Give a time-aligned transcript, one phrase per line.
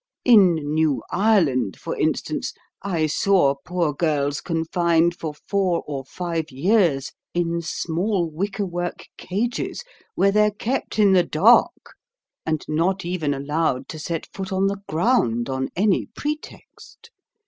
[0.25, 7.11] In New Ireland, for instance, I saw poor girls confined for four or five years
[7.35, 9.83] in small wickerwork cages,
[10.15, 11.93] where they're kept in the dark,
[12.47, 17.11] and not even allowed to set foot on the ground on any pretext.